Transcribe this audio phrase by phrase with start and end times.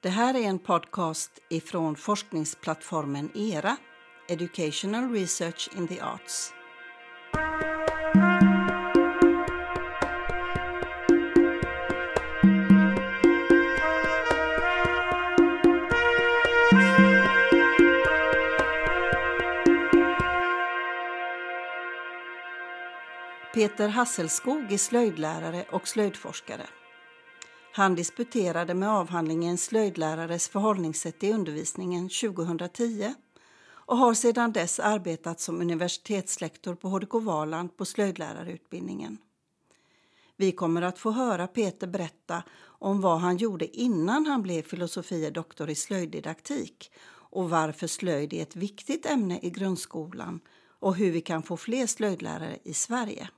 [0.00, 3.76] Det här är en podcast ifrån forskningsplattformen ERA,
[4.28, 6.52] Educational Research in the Arts.
[23.54, 26.66] Peter Hasselskog är slöjdlärare och slöjdforskare.
[27.78, 33.14] Han disputerade med avhandlingen Slöjdlärares förhållningssätt i undervisningen 2010
[33.68, 39.18] och har sedan dess arbetat som universitetslektor på HDK Valand på slöjdlärarutbildningen.
[40.36, 45.30] Vi kommer att få höra Peter berätta om vad han gjorde innan han blev filosofie
[45.30, 50.40] doktor i slöjddidaktik och varför slöjd är ett viktigt ämne i grundskolan
[50.78, 53.28] och hur vi kan få fler slöjdlärare i Sverige.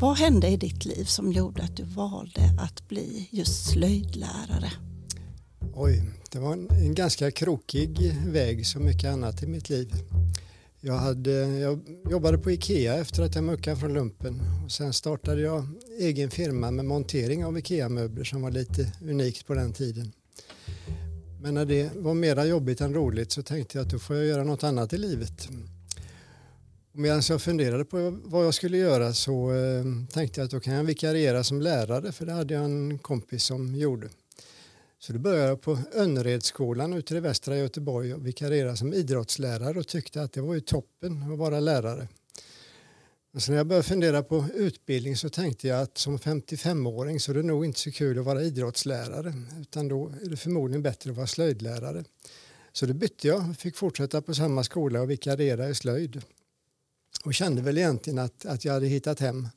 [0.00, 4.72] Vad hände i ditt liv som gjorde att du valde att bli just slöjdlärare?
[5.74, 9.92] Oj, det var en, en ganska krokig väg som mycket annat i mitt liv.
[10.80, 15.40] Jag, hade, jag jobbade på Ikea efter att jag muckade från lumpen och sen startade
[15.40, 15.66] jag
[15.98, 20.12] egen firma med montering av Ikea-möbler som var lite unikt på den tiden.
[21.42, 24.26] Men när det var mera jobbigt än roligt så tänkte jag att då får jag
[24.26, 25.48] göra något annat i livet.
[27.00, 30.74] Medan jag funderade på vad jag skulle göra så eh, tänkte jag att då kan
[30.74, 34.08] jag vikariera som lärare för det hade jag en kompis som gjorde.
[34.98, 39.88] Så då började jag på Önneredsskolan ute i västra Göteborg och vikariera som idrottslärare och
[39.88, 42.08] tyckte att det var ju toppen att vara lärare.
[43.34, 47.32] Och sen när jag började fundera på utbildning så tänkte jag att som 55-åring så
[47.32, 51.10] är det nog inte så kul att vara idrottslärare utan då är det förmodligen bättre
[51.10, 52.04] att vara slöjdlärare.
[52.72, 56.22] Så det bytte jag, fick fortsätta på samma skola och vikariera i slöjd
[57.24, 59.48] och kände väl egentligen att, att jag hade hittat hem.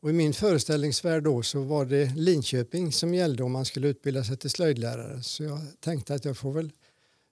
[0.00, 4.24] Och I min föreställningsvärld då så var det Linköping som gällde om man skulle utbilda
[4.24, 5.22] sig till slöjdlärare.
[5.22, 6.72] Så jag tänkte att jag får väl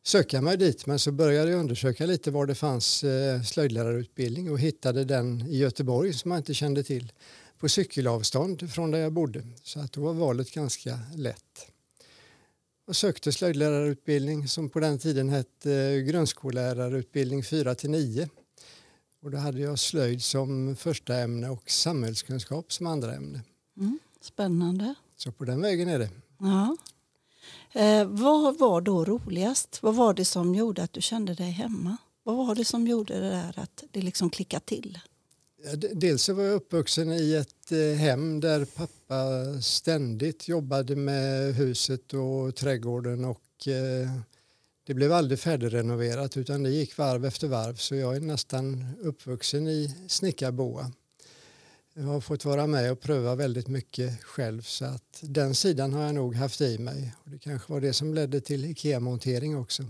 [0.03, 4.59] söka mig dit men så började jag undersöka lite var det fanns eh, slöjdlärarutbildning och
[4.59, 7.13] hittade den i Göteborg som jag inte kände till
[7.59, 9.43] på cykelavstånd från där jag bodde.
[9.63, 11.67] Så att då var valet ganska lätt.
[12.87, 18.29] Jag sökte slöjdlärarutbildning som på den tiden hette eh, grundskollärarutbildning 4 till 9
[19.25, 23.43] och då hade jag slöjd som första ämne och samhällskunskap som andra ämne.
[23.77, 24.95] Mm, spännande.
[25.17, 26.11] Så på den vägen är det.
[26.39, 26.77] Ja.
[27.81, 29.83] Eh, vad var då roligast?
[29.83, 31.97] Vad var det som gjorde att du kände dig hemma?
[32.23, 34.99] Vad var det som gjorde det där att det liksom klickade till?
[35.93, 39.23] Dels så var jag uppvuxen i ett eh, hem där pappa
[39.63, 44.11] ständigt jobbade med huset och trädgården och eh,
[44.87, 49.69] det blev aldrig färdigrenoverat utan det gick varv efter varv så jag är nästan uppvuxen
[49.69, 50.93] i snickarboa.
[51.95, 56.03] Jag har fått vara med och pröva väldigt mycket själv så att den sidan har
[56.03, 57.15] jag nog haft i mig.
[57.25, 59.85] Och det kanske var det som ledde till IKEA-montering också.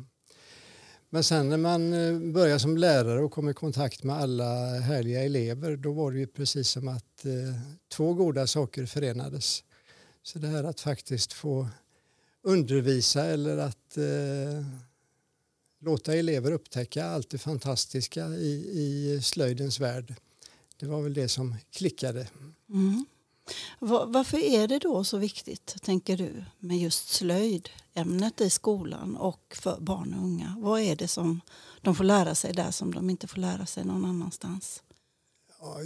[1.10, 5.24] Men sen när man började börjar som lärare och kommer i kontakt med alla härliga
[5.24, 7.32] elever då var det ju precis som att eh,
[7.92, 9.64] två goda saker förenades.
[10.22, 11.68] Så det här att faktiskt få
[12.44, 14.66] undervisa eller att eh,
[15.80, 20.14] låta elever upptäcka allt det fantastiska i, i slöjdens värld.
[20.76, 22.28] Det var väl det som klickade.
[22.68, 23.06] Mm.
[23.78, 29.80] Varför är det då så viktigt, tänker du, med just slöjdämnet i skolan och för
[29.80, 30.56] barn och unga?
[30.58, 31.40] Vad är det som
[31.82, 34.82] de får lära sig där som de inte får lära sig någon annanstans?
[35.64, 35.80] Ja,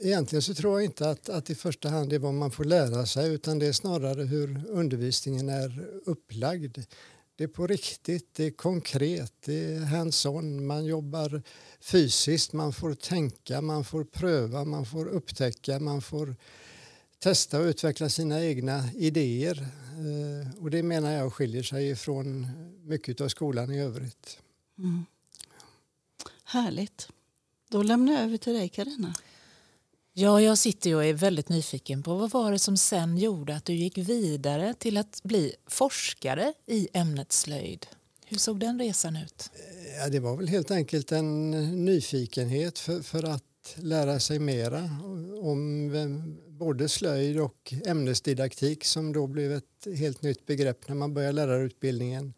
[0.00, 2.64] egentligen så tror jag inte att, att i första hand det är vad man får
[2.64, 6.78] lära sig utan det är snarare hur undervisningen är upplagd.
[7.36, 11.42] Det är på riktigt, det är konkret, det är hands-on, man jobbar
[11.80, 16.36] fysiskt, man får tänka, man får pröva, man får upptäcka, man får
[17.18, 19.66] testa och utveckla sina egna idéer.
[19.98, 22.46] Eh, och det menar jag skiljer sig från
[22.82, 24.38] mycket av skolan i övrigt.
[24.78, 25.04] Mm.
[26.44, 27.08] Härligt.
[27.68, 29.14] Då lämnar jag över till dig, Karina.
[30.16, 33.64] Ja, jag sitter och är väldigt nyfiken på vad var det som sen gjorde att
[33.64, 37.86] du gick vidare till att bli forskare i ämnet slöjd?
[38.26, 39.50] Hur såg den resan ut?
[39.54, 41.50] Eh, ja, det var väl helt enkelt en
[41.84, 44.90] nyfikenhet för, för att lära sig mera
[45.42, 45.92] om
[46.48, 52.34] både slöjd och ämnesdidaktik som då blev ett helt nytt begrepp när man började lärarutbildningen.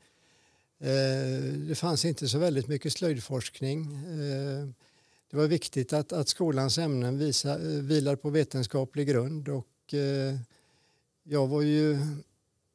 [0.80, 3.94] Eh, det fanns inte så väldigt mycket slöjdforskning.
[3.94, 4.85] Eh,
[5.30, 10.36] det var viktigt att, att skolans ämnen visa, eh, vilar på vetenskaplig grund och eh,
[11.24, 11.98] jag var ju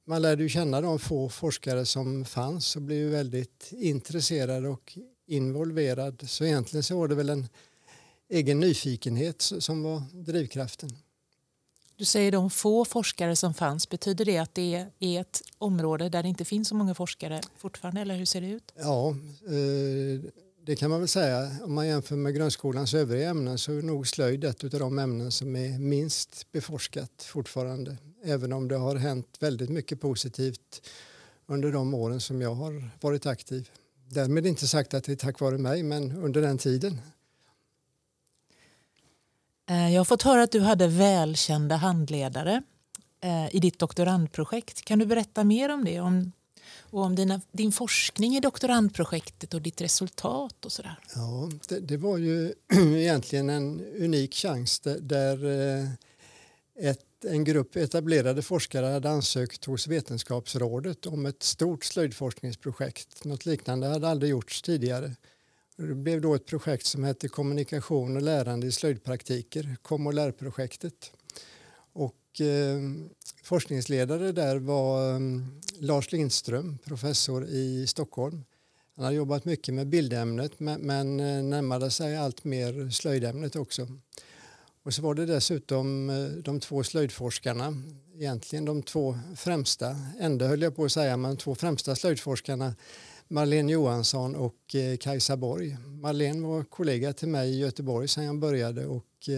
[0.06, 6.24] man lärde ju känna de få forskare som fanns och blev väldigt intresserad och involverad.
[6.30, 7.48] Så egentligen så var det väl en
[8.30, 10.90] egen nyfikenhet som var drivkraften.
[11.96, 13.90] Du säger de få forskare som fanns.
[13.90, 18.02] Betyder det att det är ett område där det inte finns så många forskare fortfarande
[18.02, 18.72] eller hur ser det ut?
[18.76, 20.32] Ja, eh,
[20.66, 21.52] det kan man väl säga.
[21.64, 25.32] Om man jämför med grundskolans övriga ämnen så är nog slöjd ett av de ämnen
[25.32, 27.98] som är minst beforskat fortfarande.
[28.24, 30.90] Även om det har hänt väldigt mycket positivt
[31.46, 33.70] under de åren som jag har varit aktiv.
[34.10, 37.02] Därmed inte sagt att det är tack vare mig, men under den tiden.
[39.70, 42.64] Eh, jag har fått höra att du hade välkända handledare
[43.22, 44.86] eh, i ditt doktorandprojekt.
[44.86, 46.00] Kan du berätta mer om det?
[46.00, 46.32] Om,
[46.80, 51.00] och om dina, din forskning i doktorandprojektet och ditt resultat och sådär?
[51.16, 52.54] Ja, det, det var ju
[52.98, 55.46] egentligen en unik chans där, där
[55.80, 55.90] eh,
[56.90, 63.24] ett, en grupp etablerade forskare hade ansökt hos Vetenskapsrådet om ett stort slöjdforskningsprojekt.
[63.24, 65.16] Något liknande hade aldrig gjorts tidigare.
[65.78, 71.12] Det blev då ett projekt som hette Kommunikation och lärande i slöjdpraktiker, Kom och lärprojektet.
[71.94, 72.80] Och, eh,
[73.52, 78.44] forskningsledare där var ehm, Lars Lindström, professor i Stockholm.
[78.96, 83.88] Han har jobbat mycket med bildämnet men, eh, närmade sig allt mer slöjdämnet också.
[84.84, 87.74] Och så var det dessutom eh, de två slöjdforskarna,
[88.16, 92.76] egentligen de två främsta, ända höll jag på att säga, men de två främsta slöjdforskarna
[93.28, 95.78] Marlene Johansson och eh, Kajsa Borg.
[96.02, 99.30] Marlene var kollega till mig i Göteborg sedan jag började och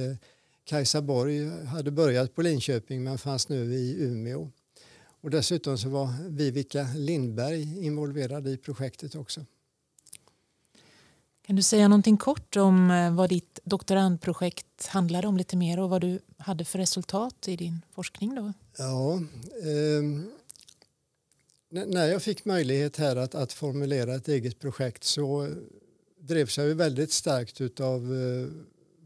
[0.66, 4.52] Kajsa Borg hade börjat på Linköping men fanns nu i Umeå.
[5.22, 9.46] Och dessutom så var Vivica Lindberg involverad i projektet också.
[11.46, 15.90] Kan du säga någonting kort om eh, vad ditt doktorandprojekt handlade om lite mer och
[15.90, 18.36] vad du hade för resultat i din forskning?
[18.36, 18.54] Då?
[18.78, 19.14] Ja,
[19.62, 20.04] eh,
[21.70, 25.50] när jag fick möjlighet här att, att formulera ett eget projekt så
[26.20, 28.02] drevs jag väldigt starkt av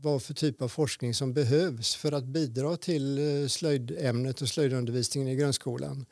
[0.02, 5.30] vad för typ av forskning som behövs för att bidra till eh, slöjdämnet och slöjdundervisningen
[5.30, 6.06] i grundskolan.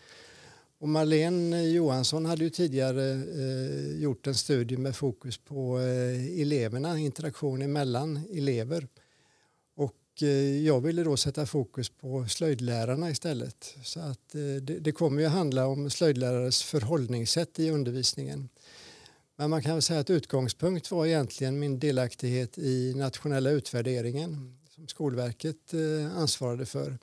[0.78, 7.00] Och Marlene Johansson hade ju tidigare eh, gjort en studie med fokus på eh, eleverna,
[7.00, 8.88] interaktion mellan elever.
[10.22, 13.76] Eh, jag ville då sätta fokus på slöjdlärarna istället.
[13.84, 18.50] Så att eh, det, det kommer ju handla om slöjdlärares förhållningssätt i undervisningen.
[19.38, 24.88] Men man kan väl säga att utgångspunkt var egentligen min delaktighet i nationella utvärderingen som
[24.88, 26.98] Skolverket eh, ansvarade för.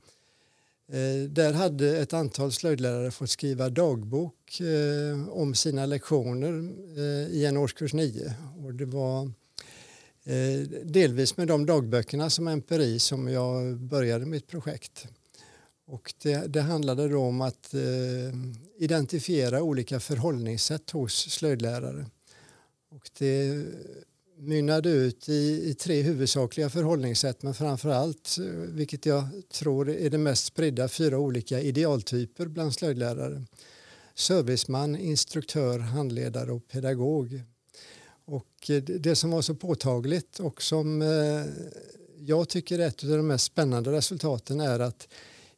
[0.88, 6.72] Eh, där hade ett antal slöjdlärare fått skriva dagbok eh, om sina lektioner
[7.30, 8.34] i en årskurs 9.
[8.64, 9.32] Och det var
[10.84, 15.06] delvis med de dagböckerna som empiri som jag började mitt projekt.
[15.92, 17.80] Och det, det handlade då om att eh,
[18.78, 22.06] identifiera olika förhållningssätt hos slöjdlärare.
[22.94, 23.64] Och det
[24.36, 30.10] mynnade ut i, i, tre huvudsakliga förhållningssätt men framför allt, eh, vilket jag tror är
[30.10, 33.44] det mest spridda, fyra olika idealtyper bland slöjdlärare.
[34.14, 37.42] Serviceman, instruktör, handledare och pedagog.
[38.24, 41.44] Och eh, det som var så påtagligt och som eh,
[42.18, 45.08] jag tycker är ett av de mest spännande resultaten är att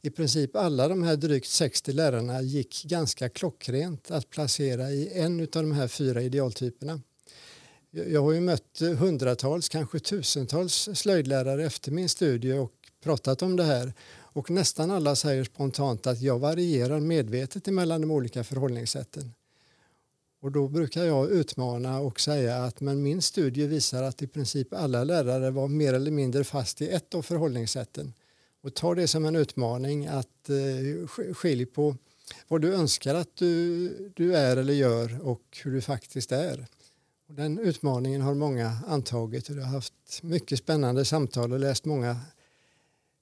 [0.03, 5.41] i princip alla de här drygt 60 lärarna gick ganska klockrent att placera i en
[5.41, 7.01] av de här fyra idealtyperna.
[7.97, 12.73] Jag har ju mött eh, hundratals, kanske tusentals slöjdlärare efter min studie och
[13.03, 18.11] pratat om det här och nästan alla säger spontant att jag varierar medvetet mellan de
[18.11, 19.35] olika förhållningssätten.
[20.41, 24.73] Och då brukar jag utmana och säga att men min studie visar att i princip
[24.73, 28.13] alla lärare var mer eller mindre fast i ett av förhållningssätten.
[28.63, 31.97] Och ta det som en utmaning att eh, skilja på
[32.49, 36.67] vad du önskar att du, du är eller gör och hur du faktiskt är.
[37.27, 42.17] Den utmaningen har många antagit och jag har haft mycket spännande samtal och läst många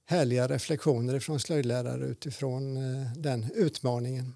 [0.06, 4.34] härliga reflektioner från slöjdlärare utifrån eh, den utmaningen.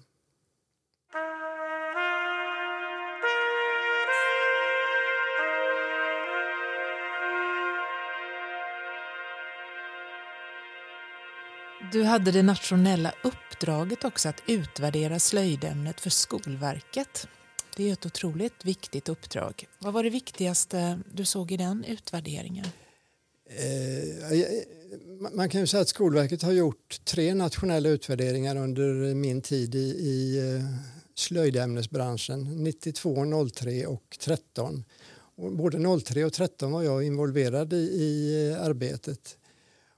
[11.91, 17.27] Du hade det nationella uppdraget också att utvärdera slöjdämnet för Skolverket.
[17.77, 19.67] Det är ett otroligt viktigt uppdrag.
[19.79, 22.65] Vad var det viktigaste du såg i den utvärderingen?
[23.49, 24.47] Eh,
[25.31, 29.77] man kan ju säga att Skolverket har gjort tre nationella utvärderingar under min tid i,
[29.79, 30.63] i eh,
[31.15, 33.15] slöjdämnesbranschen, 92,
[33.55, 34.83] 03 och 13.
[35.35, 39.37] Och både 03 och 13 var jag involverad i, i eh, arbetet.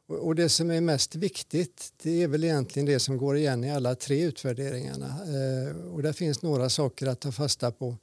[0.09, 3.71] Och det som är mest viktigt det är väl egentligen det som går igen i
[3.71, 5.05] alla tre utvärderingarna.
[5.05, 7.95] Eh, och där finns några saker att ta fasta på.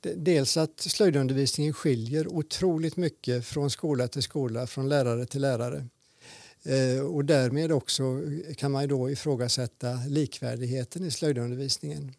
[0.00, 5.86] Dels att slöjdundervisningen skiljer otroligt mycket från skola till skola, från lärare till lärare.
[6.62, 8.20] Eh, och därmed också
[8.56, 12.12] kan man då ifrågasätta likvärdigheten i slöjdundervisningen.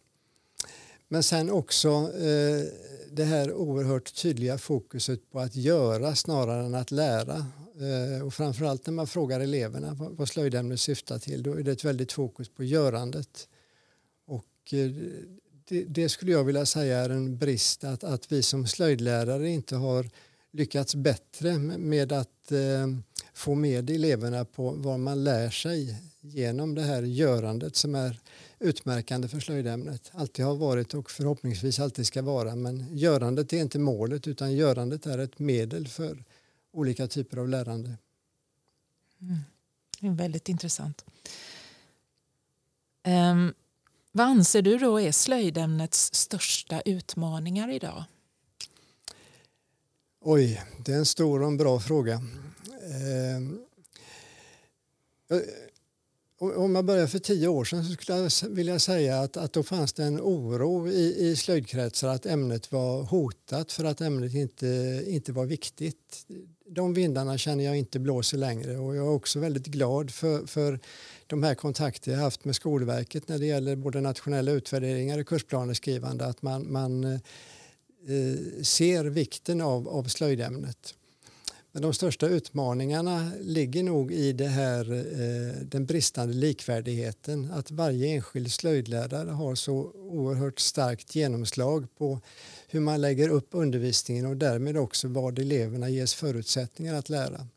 [1.07, 2.63] Men sen också eh,
[3.11, 7.45] det här oerhört tydliga fokuset på att göra snarare än att lära.
[7.79, 11.85] Eh, och framförallt när man frågar eleverna vad, slöjdämnet syftar till, då är det ett
[11.85, 13.47] väldigt fokus på görandet.
[14.25, 14.91] Och eh,
[15.67, 19.75] det, det, skulle jag vilja säga är en brist att, att vi som slöjdlärare inte
[19.75, 20.09] har
[20.51, 22.87] lyckats bättre med att eh,
[23.33, 28.19] få med eleverna på vad man lär sig genom det här görandet som är
[28.59, 30.11] utmärkande för slöjdämnet.
[30.11, 32.55] Alltid har varit och förhoppningsvis alltid ska vara.
[32.55, 36.23] Men görandet är inte målet utan görandet är ett medel för
[36.71, 37.97] olika typer av lärande.
[39.21, 39.39] Mm.
[39.99, 41.05] Det är väldigt intressant.
[43.07, 43.53] Um,
[44.11, 48.03] vad anser du då är slöjdämnets största utmaningar idag?
[50.21, 52.21] Oj, det är en stor och en bra fråga.
[53.37, 53.65] Um,
[56.39, 59.63] om man börjar för tio år sedan så skulle jag vilja säga att, att då
[59.63, 65.03] fanns det en oro i, i slöjdkretsar att ämnet var hotat för att ämnet inte,
[65.07, 66.25] inte var viktigt.
[66.65, 70.79] De vindarna känner jag inte blåser längre och jag är också väldigt glad för, för
[71.27, 76.25] de här kontakter jag haft med Skolverket när det gäller både nationella utvärderingar och kursplaneskrivande
[76.25, 77.19] att man, man eh,
[78.63, 80.95] ser vikten av, av slöjdämnet.
[81.71, 87.51] Men de största utmaningarna ligger nog i det här, eh, den bristande likvärdigheten.
[87.51, 92.21] Att varje enskild slöjdlärare har så oerhört starkt genomslag på
[92.67, 97.47] hur man lägger upp undervisningen och därmed också vad eleverna ges förutsättningar att lära.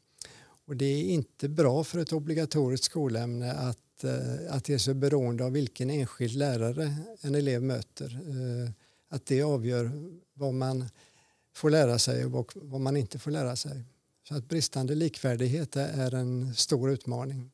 [0.66, 4.94] Och det är inte bra för ett obligatoriskt skolämne att, eh, att det är så
[4.94, 8.20] beroende av vilken enskild lärare en elev möter.
[8.28, 8.70] Eh,
[9.08, 9.90] att det avgör
[10.34, 10.88] vad man
[11.54, 13.84] får lära sig och vad man inte får lära sig.
[14.32, 17.50] Så att bristande likvärdighet är en stor utmaning.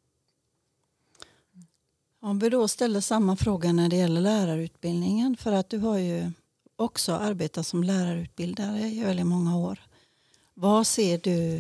[2.20, 6.30] Om vi då ställer samma fråga när det gäller lärarutbildningen för att du har ju
[6.76, 9.82] också arbetat som lärarutbildare i väldigt många år.
[10.54, 11.56] Vad ser du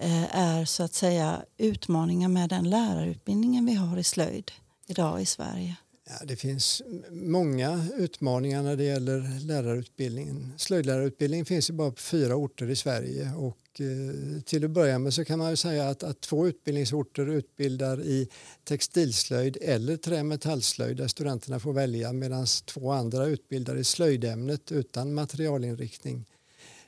[0.00, 4.52] eh, är så att säga utmaningar med den lärarutbildningen vi har i slöjd
[4.86, 5.76] idag i Sverige?
[6.06, 10.52] Ja, det finns många utmaningar när det gäller lärarutbildningen.
[10.56, 15.14] Slöjdlärarutbildningen finns ju bara på fyra orter i Sverige och Eh, till att börja med
[15.14, 18.28] så kan man säga att, att två utbildningsorter utbildar i
[18.64, 26.24] textilslöjd eller trämetallslöjd där studenterna får välja medan två andra utbildar i slöjdämnet utan materialinriktning.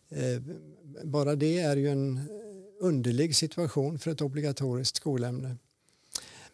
[0.08, 0.42] Eh,
[1.04, 2.20] bara det är ju en
[2.80, 5.56] underlig situation för ett obligatoriskt skolämne.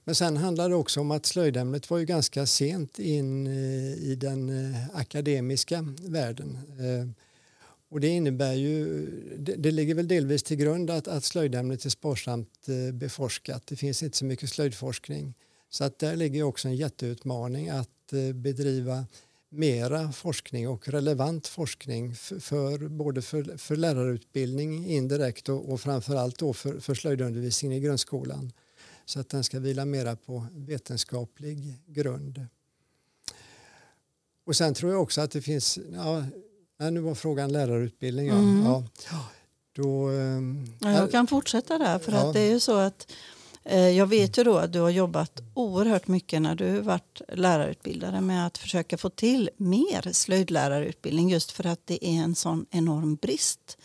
[0.05, 4.17] Men sen handlar det också om att slöjdämnet var ju ganska sent in eh, i
[4.21, 6.59] den eh, akademiska världen.
[6.79, 7.09] Eh,
[7.91, 9.07] och det innebär ju,
[9.39, 13.67] det, det ligger väl delvis till grund att, att slöjdämnet är sparsamt beforskat.
[13.67, 15.35] Det finns inte så mycket slöjdforskning.
[15.71, 19.07] Så att där ligger också en jätteutmaning att bedriva
[19.49, 26.39] mera forskning och relevant forskning för, för både för, för lärarutbildning indirekt och, och framförallt
[26.39, 28.53] då för, för slöjdundervisningen i grundskolan.
[29.05, 32.47] Så att den ska vila mera på vetenskaplig grund.
[34.45, 36.25] Och sen tror jag också att det finns, ja,
[36.91, 38.27] nu var frågan lärarutbildning.
[38.27, 38.35] Ja.
[38.35, 38.65] Mm.
[38.65, 38.85] Ja.
[39.73, 41.99] Då, ähm, jag kan fortsätta där.
[41.99, 42.19] För ja.
[42.19, 43.13] att det är ju så att
[43.65, 48.21] eh, jag vet ju då att du har jobbat oerhört mycket när du varit lärarutbildare
[48.21, 53.17] med att försöka få till mer slöjdlärarutbildning just för att det är en sån enorm
[53.17, 53.79] brist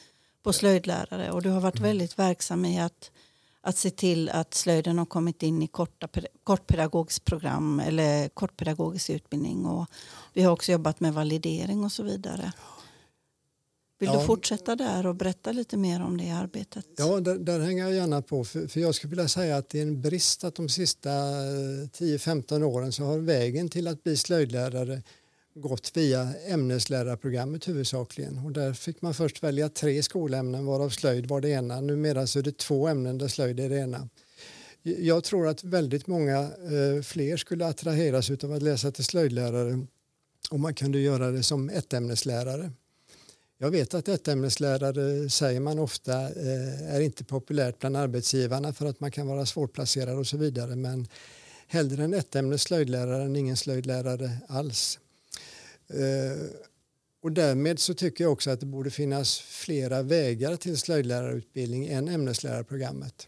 [0.43, 1.31] på slöjdlärare.
[1.31, 1.87] Och du har varit mm.
[1.87, 3.11] väldigt verksam i att,
[3.61, 6.07] att se till att slöjden har kommit in i korta,
[6.43, 9.65] kortpedagogiskt program eller kortpedagogisk utbildning.
[9.65, 9.85] Och
[10.33, 12.51] vi har också jobbat med validering och så vidare.
[13.99, 14.19] Vill ja.
[14.19, 16.85] du fortsätta där och berätta lite mer om det arbetet?
[16.97, 18.43] Ja, där, där hänger jag gärna på.
[18.43, 22.61] För, för, jag skulle vilja säga att det är en brist att de sista 10-15
[22.61, 25.01] eh, åren så har vägen till att bli slöjdlärare
[25.61, 28.45] gått via ämneslärarprogrammet huvudsakligen.
[28.45, 31.81] Och där fick man först välja tre skolämnen varav slöjd var det ena.
[31.81, 34.09] Numera så är det två ämnen där slöjd är det ena.
[34.83, 39.85] Jag tror att väldigt många eh, fler skulle attraheras av att läsa till slöjdlärare
[40.49, 42.71] om man kunde göra det som ettämneslärare.
[43.57, 48.99] Jag vet att ettämneslärare säger man ofta eh, är inte populärt bland arbetsgivarna för att
[48.99, 50.75] man kan vara svårplacerad och så vidare.
[50.75, 51.07] Men
[51.67, 54.99] hellre en ettämnes slöjdlärare än ingen slöjdlärare alls.
[55.89, 56.67] Eh,
[57.21, 62.07] och därmed så tycker jag också att det borde finnas flera vägar till slöjdlärarutbildning än
[62.07, 63.27] ämneslärarprogrammet.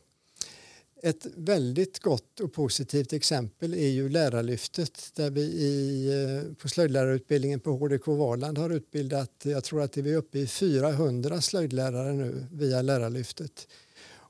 [1.04, 7.60] Ett väldigt gott och positivt exempel är ju Lärarlyftet där vi i, eh, på slöjdlärarutbildningen
[7.60, 12.46] på HDK Valand har utbildat, jag tror att vi är uppe i 400 slöjdlärare nu
[12.52, 13.68] via Lärarlyftet.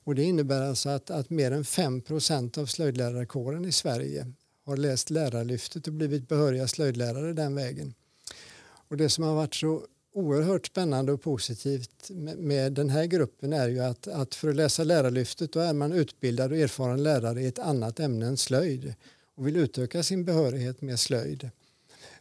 [0.04, 4.32] Och det innebär alltså att, att mer än 5% av slöjdlärarkåren i Sverige
[4.64, 7.94] har läst Lärarlyftet och blivit behöriga slöjdlärare den vägen.
[8.90, 13.68] Och det som har varit så oerhört spännande och positivt med, den här gruppen är
[13.68, 17.46] ju att, att för att läsa Lärarlyftet då är man utbildad och erfaren lärare i
[17.46, 18.94] ett annat ämne än slöjd
[19.34, 21.50] och vill utöka sin behörighet med slöjd.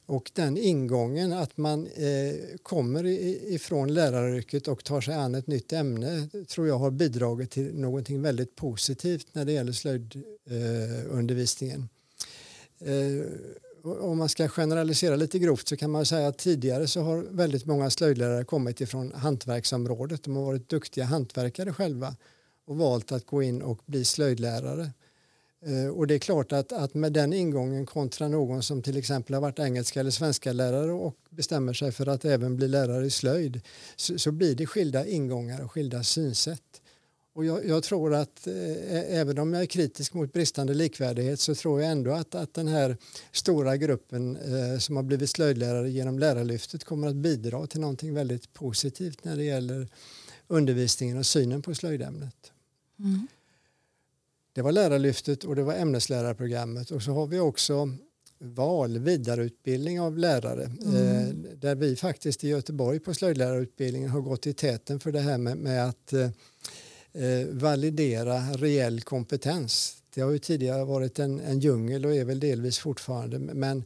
[0.06, 3.06] Och den ingången att man eh, kommer
[3.54, 8.22] ifrån läraryrket och tar sig an ett nytt ämne tror jag har bidragit till någonting
[8.22, 11.90] väldigt positivt när det gäller slöjdundervisningen.
[12.80, 13.24] Eh, eh,
[13.84, 17.66] om man ska generalisera lite grovt så kan man säga att tidigare så har väldigt
[17.66, 20.24] många slöjdlärare kommit ifrån hantverksområdet.
[20.24, 22.16] De har varit duktiga hantverkare själva
[22.66, 24.92] och valt att gå in och bli slöjdlärare.
[25.66, 29.34] Eh, och det är klart att, att med den ingången kontra någon som till exempel
[29.34, 33.10] har varit engelska eller svenska lärare och bestämmer sig för att även bli lärare i
[33.10, 33.62] slöjd
[33.96, 36.79] så, så blir det skilda ingångar och skilda synsätt.
[37.40, 41.56] Och jag, jag, tror att eh, även om jag är kritisk mot bristande likvärdighet så
[41.56, 42.98] tror jag ändå att, att den här
[43.32, 48.54] stora gruppen eh, som har blivit slöjdlärare genom Lärarlyftet kommer att bidra till någonting väldigt
[48.54, 49.88] positivt när det gäller
[50.48, 52.52] undervisningen och synen på slöjdämnet.
[53.00, 53.28] Mm.
[54.54, 57.90] Det var Lärarlyftet och det var ämneslärarprogrammet och så har vi också
[58.40, 60.96] val, vidareutbildning av lärare mm.
[60.96, 65.38] eh, där vi faktiskt i Göteborg på slöjdlärarutbildningen har gått i täten för det här
[65.38, 66.30] med, med att eh,
[67.14, 69.96] Eh, validera reell kompetens.
[70.14, 73.84] Det har ju tidigare varit en, en djungel och är väl delvis fortfarande men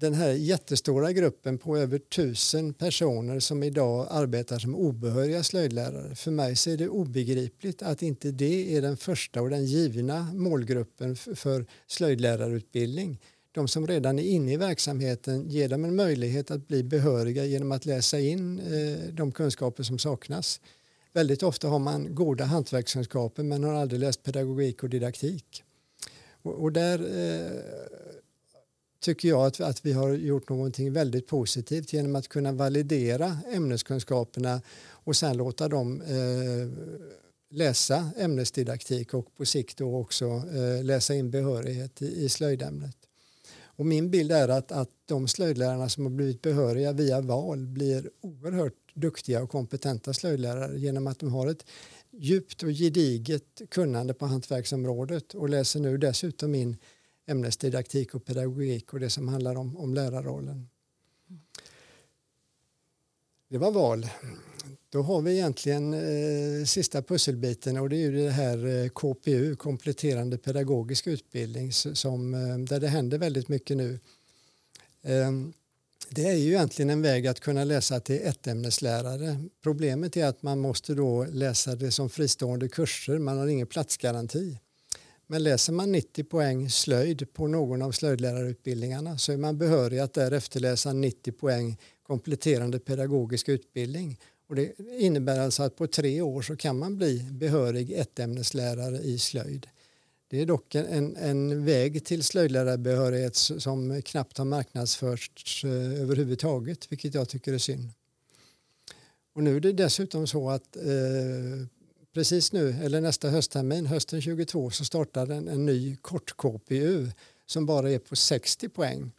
[0.00, 6.14] den här jättestora gruppen på över tusen personer som idag arbetar som obehöriga slöjdlärare.
[6.14, 10.32] För mig så är det obegripligt att inte det är den första och den givna
[10.34, 13.20] målgruppen för slöjdlärarutbildning.
[13.52, 17.72] De som redan är inne i verksamheten ger dem en möjlighet att bli behöriga genom
[17.72, 20.60] att läsa in eh, de kunskaper som saknas.
[21.12, 25.64] Väldigt ofta har man goda hantverkskunskaper men har aldrig läst pedagogik och didaktik.
[26.42, 27.60] Och, och där eh,
[29.00, 34.60] tycker jag att, att vi har gjort någonting väldigt positivt genom att kunna validera ämneskunskaperna
[34.90, 36.68] och sen låta dem eh,
[37.50, 42.96] läsa ämnesdidaktik och på sikt då också eh, läsa in behörighet i, i slöjdämnet.
[43.60, 48.10] Och min bild är att, att de slöjdlärarna som har blivit behöriga via val blir
[48.20, 51.64] oerhört duktiga och kompetenta slöjdlärare genom att de har ett
[52.10, 56.76] djupt och gediget kunnande på hantverksområdet och läser nu dessutom in
[57.26, 60.68] ämnesdidaktik och pedagogik och det som handlar om, om lärarrollen.
[63.48, 64.06] Det var val.
[64.90, 69.56] Då har vi egentligen eh, sista pusselbiten och det är ju det här eh, KPU,
[69.56, 73.98] kompletterande pedagogisk utbildning, som, eh, där det händer väldigt mycket nu.
[75.02, 75.52] Ehm,
[76.10, 79.36] det är ju egentligen en väg att kunna läsa till ettämneslärare.
[79.62, 84.58] Problemet är att man måste då läsa det som fristående kurser, man har ingen platsgaranti.
[85.26, 90.14] Men läser man 90 poäng slöjd på någon av slöjdlärarutbildningarna så är man behörig att
[90.14, 94.18] därefter läsa 90 poäng kompletterande pedagogisk utbildning.
[94.48, 99.18] Och det innebär alltså att på tre år så kan man bli behörig ettämneslärare i
[99.18, 99.66] slöjd.
[100.30, 107.14] Det är dock en, en väg till slöjdlärarbehörighet som knappt har marknadsförts eh, överhuvudtaget, vilket
[107.14, 107.90] jag tycker är synd.
[109.34, 111.66] Och nu är det dessutom så att eh,
[112.14, 117.10] precis nu, eller nästa hösttermin, hösten 22, så startar en, en ny kort-KPU
[117.46, 119.12] som bara är på 60 poäng.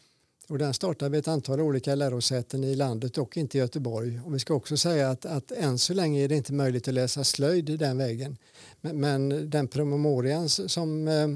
[0.49, 4.21] Och den startar vid ett antal olika lärosäten i landet, dock inte i Göteborg.
[4.25, 6.93] Och vi ska också säga att, att än så länge är det inte möjligt att
[6.93, 8.37] läsa slöjd den vägen.
[8.81, 11.27] Men, men den promemorian som eh,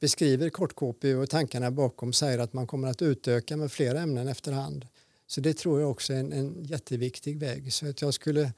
[0.00, 4.86] beskriver kort-KPU och tankarna bakom säger att man kommer att utöka med flera ämnen efterhand.
[5.26, 7.72] Så det tror jag också är en, en jätteviktig väg.
[7.72, 8.52] Så att jag skulle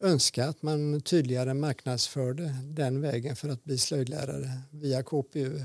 [0.00, 5.60] önska att man tydligare marknadsförde den vägen för att bli slöjdlärare via KPU.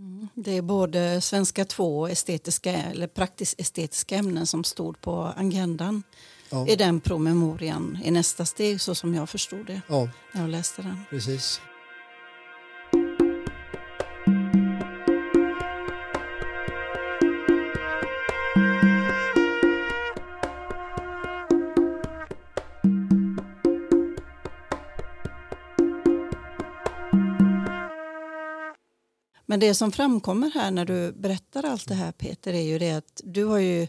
[0.00, 0.28] Mm.
[0.34, 6.02] Det är både svenska 2 och estetiska eller praktiskt estetiska ämnen som stod på agendan
[6.50, 6.68] ja.
[6.68, 10.08] i den promemorian i nästa steg så som jag förstod det ja.
[10.32, 11.04] när jag läste den.
[11.10, 11.60] Precis.
[29.50, 32.90] Men det som framkommer här när du berättar allt det här Peter är ju det
[32.90, 33.86] att du har ju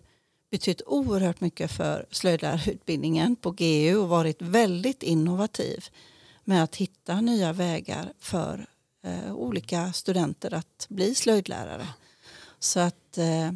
[0.52, 5.86] betytt oerhört mycket för slöjdlärarutbildningen på GU och varit väldigt innovativ
[6.43, 8.65] med att hitta nya vägar för
[9.04, 11.88] eh, olika studenter att bli slöjdlärare.
[12.60, 13.52] Så att eh,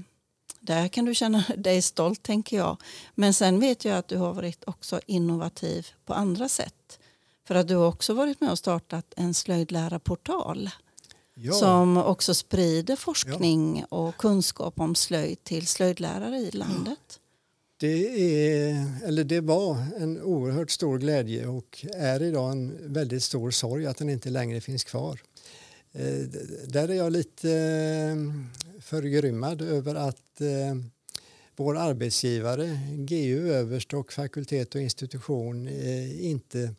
[0.59, 2.77] där kan du känna dig stolt tänker jag.
[3.15, 6.99] Men sen vet jag att du har varit också innovativ på andra sätt.
[7.47, 10.69] För att du har också varit med och startat en slöjdlärarportal.
[11.37, 11.53] Ja.
[11.53, 13.97] Som också sprider forskning ja.
[13.97, 17.19] och kunskap om slöjd till slöjdlärare i landet.
[17.77, 23.51] Det, är, eller det var en oerhört stor glädje och är idag en väldigt stor
[23.51, 25.19] sorg att den inte längre finns kvar.
[25.91, 26.17] Eh,
[26.67, 28.15] där är jag lite eh,
[28.81, 30.75] förgrymmad över att eh,
[31.55, 35.69] vår arbetsgivare, GU överst och fakultet och institution
[36.19, 36.75] inte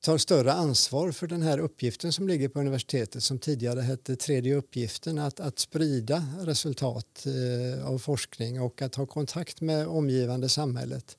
[0.00, 4.54] tar större ansvar för den här uppgiften som ligger på universitetet som tidigare hette tredje
[4.54, 11.18] uppgiften att, att sprida resultat eh, av forskning och att ha kontakt med omgivande samhället.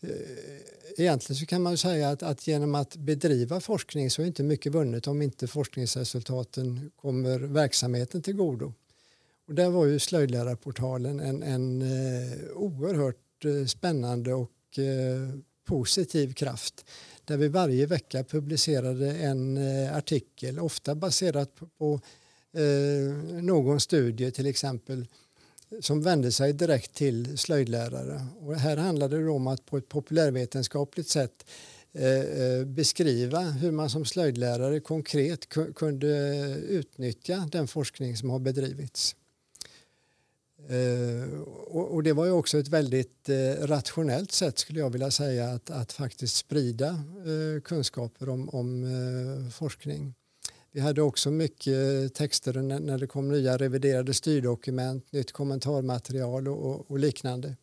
[0.00, 0.10] Eh,
[0.96, 4.72] egentligen så kan man säga att, att, genom att bedriva forskning så är inte mycket
[4.72, 8.72] vunnet om inte forskningsresultaten kommer verksamheten till godo.
[9.48, 15.28] Och där var ju slöjdlärarportalen en, en eh, oerhört eh, spännande och eh,
[15.64, 16.84] positiv kraft
[17.28, 22.00] där vi varje vecka publicerade en eh, artikel, ofta baserat på,
[22.52, 25.06] eh, någon studie till exempel
[25.80, 28.26] som vände sig direkt till slöjdlärare.
[28.40, 31.44] Och här handlade det om att på ett populärvetenskapligt sätt
[31.92, 36.08] eh, beskriva hur man som slöjdlärare konkret kunde
[36.68, 39.16] utnyttja den forskning som har bedrivits.
[40.70, 45.10] Eh, och, och, det var ju också ett väldigt eh, rationellt sätt skulle jag vilja
[45.10, 50.14] säga att, att faktiskt sprida eh, kunskaper om, om eh, forskning.
[50.72, 56.90] Vi hade också mycket texter när, när det kom nya reviderade styrdokument, nytt kommentarmaterial och,
[56.90, 57.56] och liknande.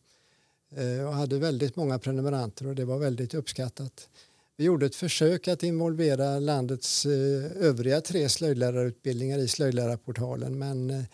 [0.76, 4.08] Eh, och hade väldigt många prenumeranter och det var väldigt uppskattat.
[4.56, 11.06] Vi gjorde ett försök att involvera landets eh, övriga tre slöjdlärarutbildningar i slöjdlärarportalen men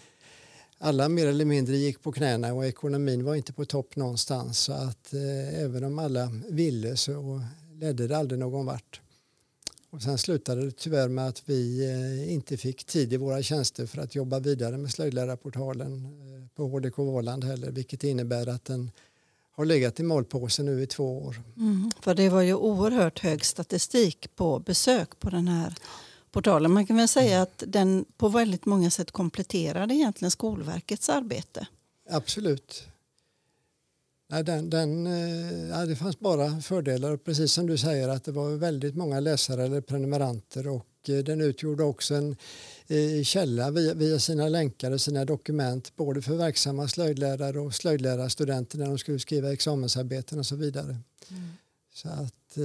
[0.82, 4.58] alla mer eller mindre gick på knäna och ekonomin var inte på topp någonstans.
[4.58, 7.42] Så att eh, även om alla ville så
[7.80, 9.00] ledde det aldrig någon vart.
[9.90, 13.86] Och sen slutade det tyvärr med att vi eh, inte fick tid i våra tjänster
[13.86, 18.90] för att jobba vidare med slöjdlärarportalen eh, på HDK Valand heller, vilket innebär att den
[19.52, 21.42] har legat i malpåse nu i två år.
[21.56, 25.74] Mm, för det var ju oerhört hög statistik på besök på den här
[26.32, 26.72] portalen.
[26.72, 31.66] Man kan väl säga att den på väldigt många sätt kompletterade egentligen Skolverkets arbete.
[32.10, 32.88] Absolut.
[34.32, 38.32] Nej, den, den, eh, ja, det fanns bara fördelar precis som du säger att det
[38.32, 42.36] var väldigt många läsare eller prenumeranter och eh, den utgjorde också en
[42.86, 48.78] eh, källa via, via, sina länkar och sina dokument både för verksamma slöjdlärare och slöjdlärarstudenter
[48.78, 50.96] när de skulle skriva examensarbeten och så vidare.
[51.30, 51.48] Mm.
[51.94, 52.58] Så att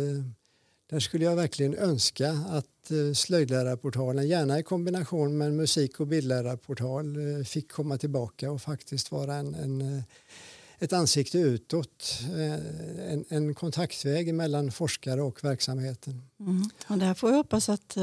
[0.90, 6.08] där skulle jag verkligen önska att eh, slöjdlärarportalen, gärna i kombination med en musik och
[6.08, 10.04] bildlärarportal, eh, fick komma tillbaka och faktiskt vara en, en eh,
[10.80, 12.20] ett ansikte utåt,
[13.08, 16.22] en, en, kontaktväg mellan forskare och verksamheten.
[16.40, 16.70] Mm.
[16.88, 17.98] Och där får jag hoppas att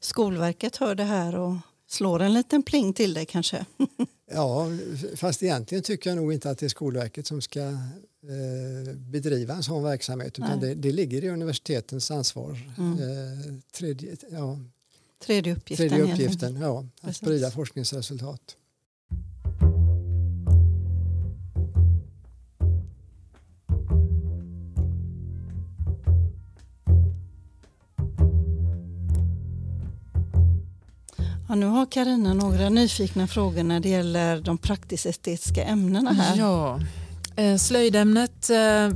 [0.00, 3.66] Skolverket hör det här och slår en liten pling till dig kanske.
[4.32, 4.66] ja,
[5.16, 7.60] fast egentligen tycker jag nog inte att det är Skolverket som ska
[8.96, 12.58] bedriva en sån verksamhet utan det, det, ligger i universitetens ansvar.
[12.78, 12.92] Mm.
[12.92, 14.58] Eh, tredje, ja,
[15.26, 18.56] tredje uppgiften, tredje uppgiften ja, att sprida forskningsresultat.
[31.48, 36.36] Ja, nu har Karina några nyfikna frågor när det gäller de praktisk-estetiska ämnena här.
[36.38, 38.90] Ja, Eh, Eh, slöjdämnet eh,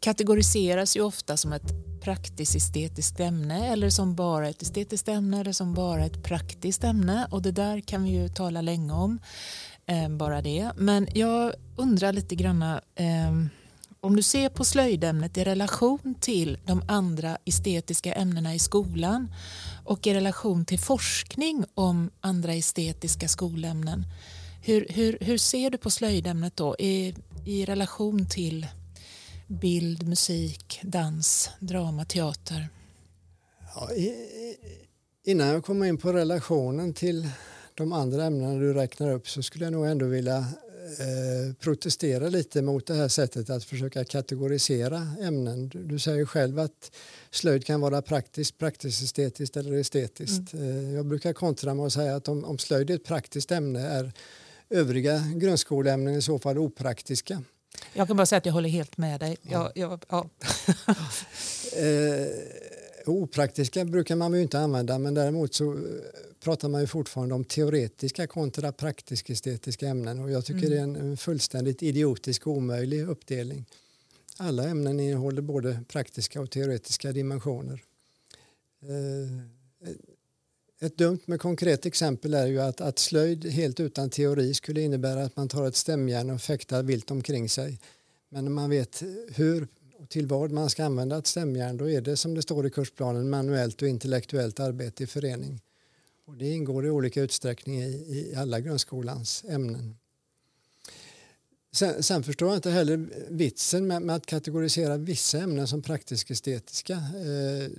[0.00, 5.74] kategoriseras ju ofta som ett praktiskt-estetiskt ämne eller som bara ett estetiskt ämne eller som
[5.74, 9.18] bara ett praktiskt ämne och det där kan vi ju tala länge om,
[9.86, 10.70] eh, bara det.
[10.76, 12.80] Men jag undrar lite granna
[14.00, 19.32] om du ser på slöjdämnet i relation till de andra estetiska ämnena i skolan
[19.84, 24.04] och i relation till forskning om andra estetiska skolämnen.
[24.62, 26.76] Hur, hur, hur ser du på slöjdämnet då?
[27.44, 28.66] I relation till
[29.46, 32.68] bild, musik, dans, drama, teater?
[33.74, 34.14] Ja, i,
[35.24, 37.28] innan jag kommer in på relationen till
[37.74, 40.36] de andra ämnena du räknar upp så skulle jag nog ändå vilja
[40.98, 45.68] eh, protestera lite mot det här sättet att försöka kategorisera ämnen.
[45.68, 46.92] Du, du säger själv att
[47.30, 50.52] slöjd kan vara praktiskt, praktiskt estetiskt eller estetiskt.
[50.52, 50.68] Mm.
[50.68, 53.80] Eh, jag brukar kontra med att säga att om, om slöjd är ett praktiskt ämne
[53.80, 54.12] är
[54.70, 57.42] övriga grundskoleämnen i så fall opraktiska.
[57.92, 59.36] Jag kan bara säga att jag håller helt med dig.
[59.42, 60.28] Jag, jag, ja.
[61.76, 62.26] Eh,
[63.06, 65.78] opraktiska brukar man ju inte använda men däremot så eh,
[66.40, 70.70] pratar man ju fortfarande om teoretiska kontra praktisk-estetiska ämnen och jag tycker mm.
[70.70, 73.66] det är en, en fullständigt idiotisk och omöjlig uppdelning.
[74.36, 77.82] Alla ämnen innehåller både praktiska och teoretiska dimensioner.
[78.82, 79.90] Eh,
[80.80, 85.24] ett dumt men konkret exempel är ju att, att slöjd helt utan teori skulle innebära
[85.24, 87.78] att man tar ett stämjärn och fäktar vilt omkring sig.
[88.28, 89.02] Men när man vet
[89.34, 92.66] hur och till vad man ska använda ett stämjärn då är det som det står
[92.66, 95.60] i kursplanen manuellt och intellektuellt arbete i förening.
[96.26, 99.96] Och det ingår i olika utsträckning i, i alla grundskolans ämnen.
[101.72, 106.94] Sen, sen, förstår jag inte heller vitsen med, med att kategorisera vissa ämnen som praktisk-estetiska.
[106.94, 107.70] Eh,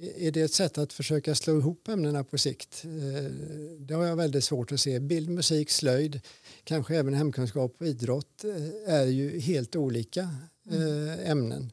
[0.00, 2.84] är det ett sätt att försöka slå ihop ämnena på sikt?
[2.84, 3.30] Eh,
[3.78, 5.00] det har jag väldigt svårt att se.
[5.00, 6.20] Bild, musik, slöjd,
[6.64, 10.20] kanske även hemkunskap och idrott eh, är ju helt olika
[10.70, 11.72] eh, ämnen.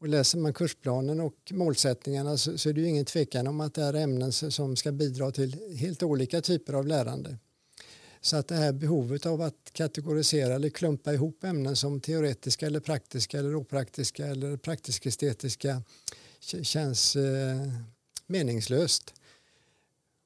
[0.00, 3.74] Och läser man kursplanen och målsättningarna så, så är det ju ingen tvekan om att
[3.74, 7.36] det är ämnen som ska bidra till helt olika typer av lärande.
[8.20, 12.80] Så att det här behovet av att kategorisera eller klumpa ihop ämnen som teoretiska eller
[12.80, 15.82] praktiska eller opraktiska eller praktisk-estetiska
[16.62, 17.68] känns eh,
[18.26, 19.14] meningslöst.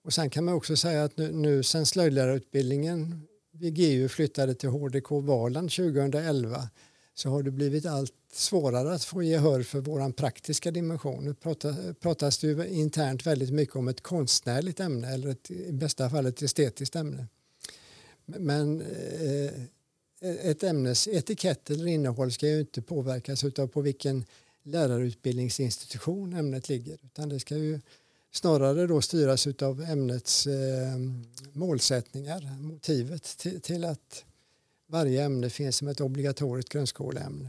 [0.05, 4.69] Och sen kan man också säga att nu, nu sen slöjdlärarutbildningen vid GU flyttade till
[4.69, 6.69] HDK Valand 2011
[7.15, 11.25] så har det blivit allt svårare att få gehör för vår praktiska dimension.
[11.25, 11.35] Nu
[11.95, 16.27] pratas det ju internt väldigt mycket om ett konstnärligt ämne eller ett, i bästa fall
[16.27, 17.27] ett estetiskt ämne.
[18.27, 19.53] Men eh,
[20.21, 24.25] e-, ett ämnes etikett eller innehåll ska ju inte påverkas av på vilken
[24.65, 27.81] lärarutbildningsinstitution ämnet ligger utan det ska ju
[28.33, 30.97] snarare då styras av ämnets eh,
[31.53, 34.25] målsättningar, motivet till, till, att
[34.87, 37.49] varje ämne finns som ett obligatoriskt grundskoleämne.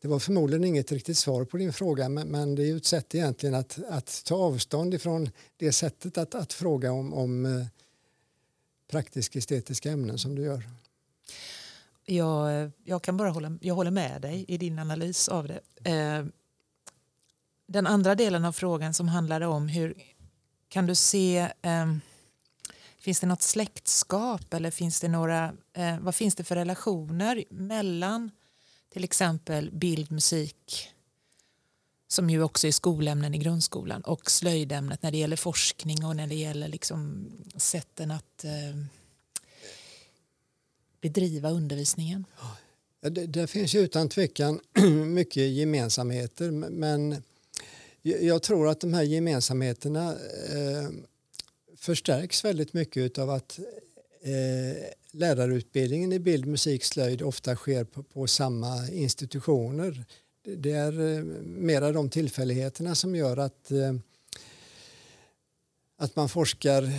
[0.00, 2.84] Det var förmodligen inget riktigt svar på din fråga men, men det är ju ett
[2.84, 7.66] sätt egentligen att, att ta avstånd ifrån det sättet att, att fråga om, om eh,
[8.90, 10.70] praktisk-estetiska ämnen som du gör.
[12.04, 15.90] Jag, jag kan bara hålla, jag håller med dig i din analys av det.
[15.90, 16.24] Eh,
[17.66, 19.94] den andra delen av frågan som handlade om hur
[20.68, 21.86] kan du se eh,
[23.02, 28.30] Finns det något släktskap eller finns det några, eh, vad finns det för relationer mellan
[28.92, 30.88] till exempel bild, musik
[32.08, 36.26] som ju också är skolämnen i grundskolan och slöjdämnet när det gäller forskning och när
[36.26, 38.84] det gäller liksom sätten att eh,
[41.02, 42.24] bedriva undervisningen?
[43.00, 44.60] Ja, det, det, finns utan tvekan
[45.06, 47.22] mycket gemensamheter men
[48.02, 50.88] jag tror att de här gemensamheterna eh,
[51.76, 53.58] förstärks väldigt mycket av att
[54.22, 60.04] eh, lärarutbildningen i bild, musik, slöjd ofta sker på, på samma institutioner.
[60.44, 63.94] Det, det är eh, mera de tillfälligheterna som gör att eh,
[66.02, 66.90] att man forskar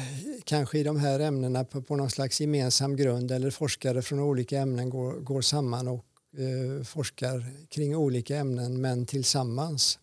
[0.43, 4.59] kanske i de här ämnena på, på någon slags gemensam grund eller forskare från olika
[4.59, 6.05] ämnen går, går samman och
[6.37, 9.99] eh, forskar kring olika ämnen men tillsammans.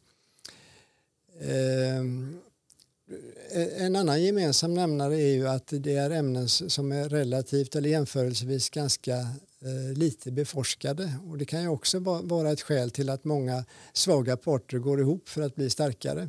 [1.41, 7.77] Eh, eh en annan gemensam nämnare är ju att det är ämnen som är relativt
[7.77, 9.17] eller jämförelsevis ganska
[9.61, 14.37] eh, lite beforskade och det kan ju också vara ett skäl till att många svaga
[14.37, 16.29] parter går ihop för att bli starkare.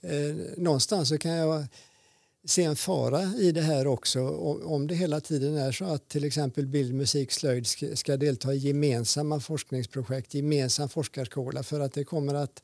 [0.00, 1.66] Eh, någonstans så kan jag
[2.44, 4.28] se en fara i det här också
[4.64, 8.58] om det hela tiden är så att till exempel bild, musik, slöjd ska, delta i
[8.58, 12.62] gemensamma forskningsprojekt, gemensam forskarskola för att det kommer att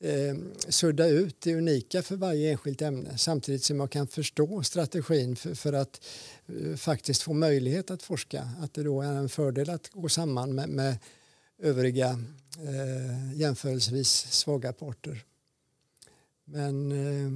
[0.00, 0.36] eh,
[0.68, 5.54] sudda ut det unika för varje enskilt ämne samtidigt som man kan förstå strategin för,
[5.54, 6.04] för att
[6.46, 8.48] eh, faktiskt få möjlighet att forska.
[8.60, 10.98] Att det då är en fördel att gå samman med, med
[11.62, 12.08] övriga
[12.58, 15.24] eh, jämförelsevis svaga parter.
[16.44, 17.32] Men eh,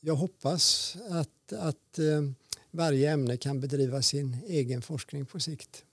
[0.00, 2.22] jag hoppas att, att eh,
[2.70, 5.84] varje ämne kan bedriva sin egen forskning på sikt.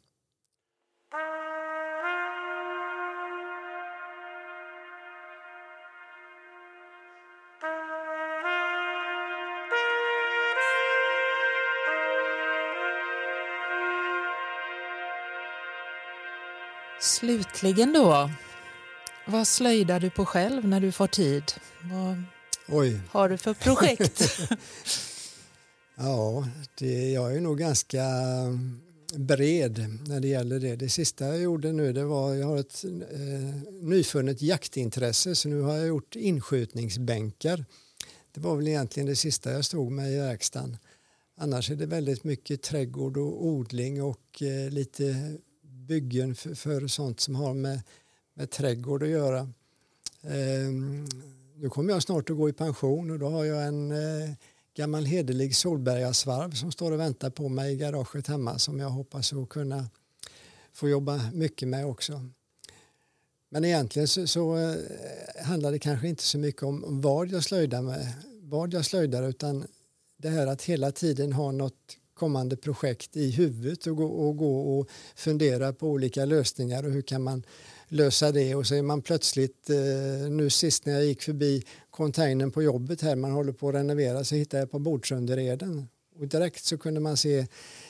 [16.99, 18.29] Slutligen då,
[19.27, 21.43] vad slöjdar du på själv när du får tid?
[21.81, 22.23] Vad
[22.69, 22.99] Oj.
[23.09, 24.23] har du för projekt?
[25.95, 28.03] ja, det, jag är nog ganska
[29.15, 30.75] bred när det gäller det.
[30.75, 35.61] Det sista jag gjorde nu det var jag har ett eh, nyfunnet jaktintresse så nu
[35.61, 37.65] har jag gjort inskjutningsbänkar.
[38.31, 40.77] Det var väl egentligen det sista jag stod med i verkstaden.
[41.37, 47.19] Annars är det väldigt mycket trädgård och odling och eh, lite byggen för, för, sånt
[47.19, 47.81] som har med,
[48.33, 49.39] med trädgård att göra.
[50.21, 50.71] Eh,
[51.59, 54.29] nu kommer jag snart att gå i pension och då har jag en eh,
[54.75, 59.33] gammal hederlig Solbergasvarv som står och väntar på mig i garaget hemma som jag hoppas
[59.33, 59.89] att kunna
[60.73, 62.29] få jobba mycket med också.
[63.49, 64.75] Men egentligen så, så eh,
[65.43, 69.67] handlar det kanske inte så mycket om vad jag slöjdar med, vad jag slöjdar utan
[70.17, 74.79] det här att hela tiden ha något kommande projekt i huvudet och gå och, gå
[74.79, 77.43] och fundera på olika lösningar och hur kan man
[77.87, 82.51] lösa det och så är man plötsligt, eh, nu sist när jag gick förbi containern
[82.51, 85.87] på jobbet här, man håller på att renovera, så hittade jag på Bordsundereden
[86.19, 87.37] och direkt så kunde man se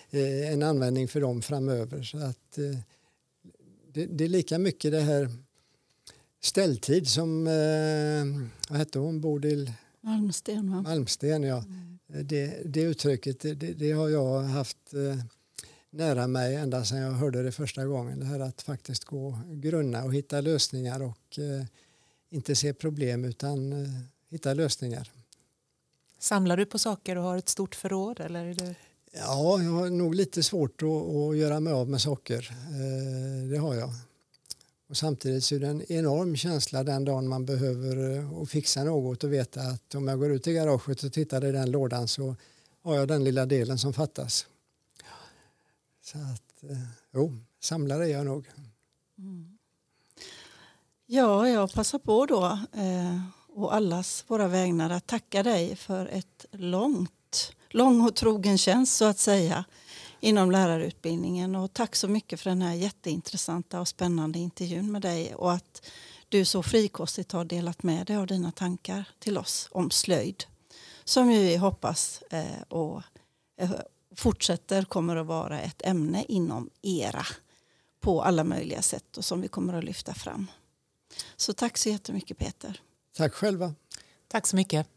[0.10, 2.04] eh, en användning för dem framöver.
[2.04, 2.78] Så att, eh,
[3.94, 5.30] det, är lika mycket det här
[6.42, 7.46] ställtid som,
[8.70, 9.72] vad hette hon, Bodil?
[10.02, 10.72] Malmsten.
[10.72, 10.82] Va?
[10.82, 11.58] Malmsten, ja.
[11.58, 12.00] Mm.
[12.08, 14.94] Det, det uttrycket det, det, har jag haft
[15.90, 18.20] nära mig ända sedan jag hörde det första gången.
[18.20, 21.66] Det här att faktiskt gå grunna och hitta lösningar och eh,
[22.30, 23.90] inte se problem utan eh,
[24.30, 25.12] hitta lösningar.
[26.20, 28.20] Samlar du på saker och har ett stort förråd?
[28.20, 28.76] Eller är det...
[29.12, 32.52] Ja, jag har nog lite svårt att, att göra mig av med saker.
[32.52, 33.90] Eh, det har jag.
[34.90, 38.84] Och samtidigt så är det en enorm känsla den dagen man behöver eh, och fixa
[38.84, 42.08] något och veta att om jag går ut i garaget och tittar i den lådan
[42.08, 42.36] så
[42.84, 44.48] har jag den lilla delen som fattas.
[46.12, 46.78] Så att, eh,
[47.14, 48.50] jo, samlare är jag nog.
[49.18, 49.58] Mm.
[51.06, 56.46] Ja, jag passar på då eh, och allas våra vägnar att tacka dig för ett
[56.52, 59.66] långt, lång och trogen tjänst så att säga
[60.20, 61.56] inom lärarutbildningen.
[61.56, 65.92] Och tack så mycket för den här jätteintressanta och spännande intervjun med dig och att
[66.30, 70.44] du så frikostigt har delat med dig av dina tankar till oss om slöjd
[71.04, 73.04] som vi hoppas eh, och
[73.60, 73.72] eh,
[74.18, 77.26] fortsätter kommer att vara ett ämne inom ERA
[78.00, 80.48] på alla möjliga sätt och som vi kommer att lyfta fram.
[81.36, 82.82] Så tack så jättemycket Peter.
[83.18, 83.74] Tack själva.
[84.28, 84.88] Tack så mycket.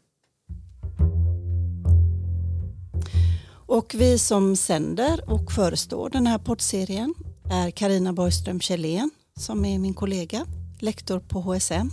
[3.71, 7.13] Och vi som sänder och förestår den här poddserien
[7.51, 10.45] är Karina Borgström Kjellén som är min kollega,
[10.79, 11.91] lektor på HSM,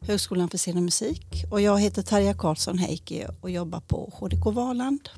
[0.00, 1.44] Högskolan för scen och musik.
[1.50, 5.08] Och jag heter Tarja Karlsson Heikki och jobbar på HDK Valand.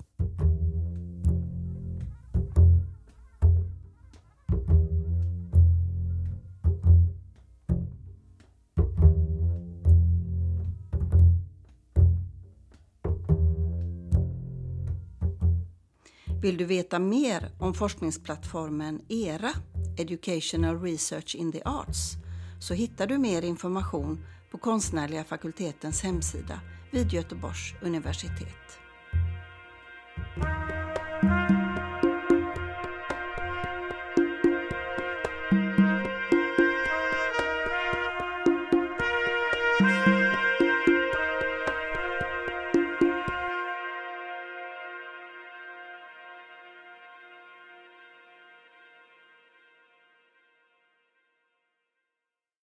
[16.42, 19.51] Vill du veta mer om forskningsplattformen ERA,
[19.98, 22.12] Educational Research in the Arts,
[22.61, 28.79] så hittar du mer information på Konstnärliga fakultetens hemsida vid Göteborgs universitet.